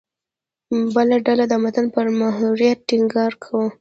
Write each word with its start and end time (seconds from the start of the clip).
بله 0.95 1.15
ډله 1.25 1.45
د 1.49 1.53
متن 1.63 1.85
پر 1.93 2.05
محوریت 2.19 2.79
ټینګار 2.89 3.31
کاوه. 3.43 3.67